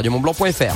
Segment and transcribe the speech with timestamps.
[0.00, 0.74] radiomontblanc.fr.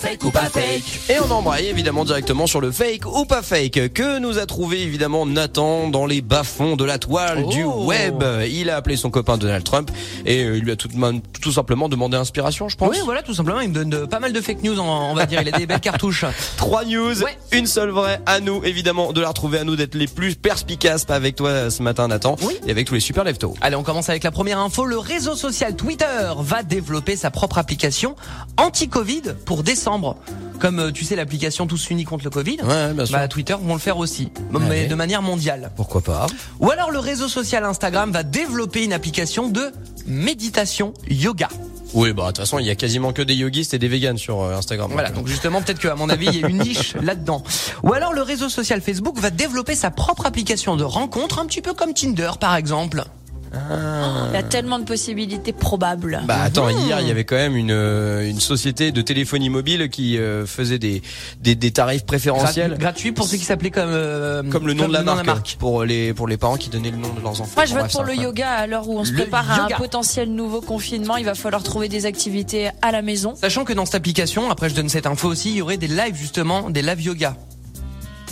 [0.00, 3.92] Fake ou pas fake Et on embraye évidemment directement sur le fake ou pas fake
[3.92, 7.50] que nous a trouvé évidemment Nathan dans les bas-fonds de la toile Oh.
[7.50, 8.22] du web.
[8.48, 9.90] Il a appelé son copain Donald Trump
[10.24, 10.88] et euh, il lui a tout,
[11.42, 12.90] tout simplement demandé inspiration, je pense.
[12.90, 13.60] Oui, voilà, tout simplement.
[13.60, 15.42] Il me donne de- pas mal de fake news, on, on va dire.
[15.42, 16.24] Il a des belles cartouches.
[16.56, 17.36] Trois news, Ouais.
[17.52, 18.20] une seule vraie.
[18.26, 21.70] À nous, évidemment, de la retrouver, à nous d'être les plus perspicaces avec toi euh,
[21.70, 22.54] ce matin, Nathan, Oui.
[22.66, 23.54] et avec tous les super leftos.
[23.60, 24.84] Allez, on commence avec la première info.
[24.84, 26.06] Le réseau social Twitter
[26.38, 28.16] va développer sa propre application
[28.56, 30.16] anti-Covid pour décembre.
[30.58, 32.58] Comme euh, tu sais, l'application Tous Unis contre le Covid.
[32.62, 33.16] Ouais, bien sûr.
[33.16, 35.70] Bah, Twitter vont le faire aussi, mais de manière mondiale.
[35.76, 36.26] Pourquoi pas
[36.60, 39.70] Ou alors le réseau social Instagram va développer une application de
[40.06, 41.48] méditation yoga.
[41.94, 44.18] Oui, bah de toute façon, il y a quasiment que des yogistes et des véganes
[44.18, 44.90] sur euh, Instagram.
[44.92, 47.42] Voilà, donc justement, peut-être qu'à mon avis, il y a une niche là-dedans.
[47.82, 51.62] Ou alors le réseau social Facebook va développer sa propre application de rencontre, un petit
[51.62, 53.04] peu comme Tinder par exemple.
[53.52, 56.20] Il y a tellement de possibilités probables.
[56.26, 59.88] Bah attends, hier il y avait quand même une euh, une société de téléphonie mobile
[59.90, 61.02] qui euh, faisait des,
[61.40, 64.88] des des tarifs préférentiels Gra- gratuit pour ceux qui s'appelaient comme euh, comme le nom
[64.88, 65.56] de la marque, marque.
[65.58, 67.52] pour les pour les parents qui donnaient le nom de leurs enfants.
[67.56, 68.22] Moi, je vote pour le incroyable.
[68.38, 71.16] yoga à l'heure où on se Le prépare à un potentiel nouveau confinement.
[71.16, 73.34] Il va falloir trouver des activités à la maison.
[73.34, 75.88] Sachant que dans cette application, après je donne cette info aussi, il y aurait des
[75.88, 77.36] lives justement, des live yoga.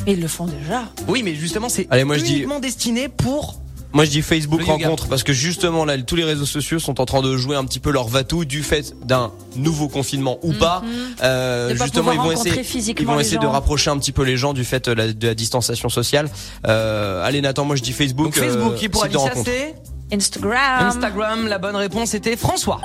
[0.07, 0.85] Et ils le font déjà.
[1.09, 3.61] Oui, mais justement c'est Allez, moi, je dis- uniquement destiné pour
[3.93, 4.85] Moi je dis Facebook Le yoga.
[4.85, 7.65] rencontre parce que justement là tous les réseaux sociaux sont en train de jouer un
[7.65, 10.83] petit peu leur vatou du fait d'un nouveau confinement ou pas.
[11.23, 12.63] Euh, De pas justement ils vont essayer
[12.99, 15.27] ils vont essayer de rapprocher un petit peu les gens du fait de la, de
[15.29, 16.29] la distanciation sociale.
[16.67, 18.27] Euh, allez Nathan, moi je dis Facebook.
[18.27, 19.51] donc Facebook euh, qui pour site de Alicia rencontre.
[19.51, 19.75] c'est
[20.15, 20.87] Instagram.
[20.87, 21.47] Instagram.
[21.49, 22.81] La bonne réponse était François.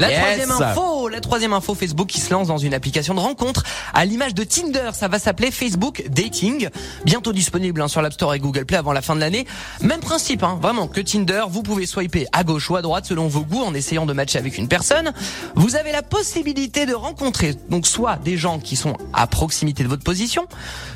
[0.00, 0.18] La Yes.
[0.18, 4.04] troisième info, la troisième info Facebook qui se lance dans une application de rencontre à
[4.04, 4.90] l'image de Tinder.
[4.92, 6.68] Ça va s'appeler Facebook Dating.
[7.04, 9.46] Bientôt disponible hein, sur l'App Store et Google Play avant la fin de l'année.
[9.82, 11.44] Même principe, hein, vraiment que Tinder.
[11.48, 14.38] Vous pouvez swiper à gauche ou à droite selon vos goûts en essayant de matcher
[14.38, 15.12] avec une personne.
[15.54, 19.88] Vous avez la possibilité de rencontrer donc soit des gens qui sont à proximité de
[19.88, 20.46] votre position,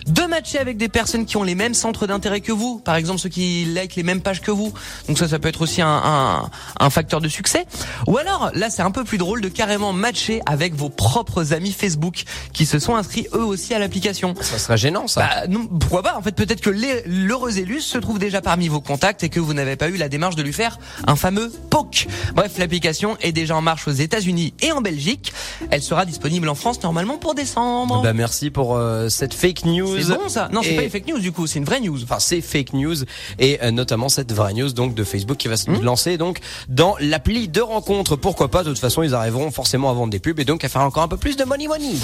[0.07, 2.81] de matcher avec des personnes qui ont les mêmes centres d'intérêt que vous.
[2.81, 4.73] Par exemple ceux qui like les mêmes pages que vous.
[5.07, 7.65] Donc ça, ça peut être aussi un, un, un facteur de succès.
[8.09, 11.73] Ou alors, là, c'est un peu plus drôle de carrément matcher avec vos propres amis
[11.73, 14.35] Facebook qui se sont inscrits eux aussi à l'application.
[14.41, 15.21] Ça serait gênant ça.
[15.21, 16.71] Bah non, pourquoi pas En fait, peut-être que
[17.07, 20.09] l'heureux élu se trouve déjà parmi vos contacts et que vous n'avez pas eu la
[20.09, 22.07] démarche de lui faire un fameux poke.
[22.35, 25.35] Bref, l'application est déjà en marche aux États-Unis et en Belgique.
[25.71, 28.01] Elle sera disponible en France normalement pour décembre.
[28.03, 30.01] Bah merci pour euh, cette fake news.
[30.01, 31.81] c'est bon ça Non, c'est Et- pas une fake news du coup, c'est une vraie
[31.81, 32.03] news.
[32.03, 32.97] Enfin, c'est fake news
[33.39, 35.83] et euh, notamment cette vraie news donc de Facebook qui va se Hmm.
[35.83, 36.39] lancer donc
[36.71, 38.17] dans l'appli de rencontre.
[38.17, 40.69] Pourquoi pas De toute façon, ils arriveront forcément à vendre des pubs et donc à
[40.69, 41.95] faire encore un peu plus de money money.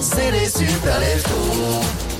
[0.00, 0.98] C'est les super.